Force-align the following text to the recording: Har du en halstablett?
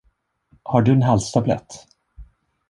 Har 0.63 0.81
du 0.81 0.91
en 0.93 1.01
halstablett? 1.09 1.79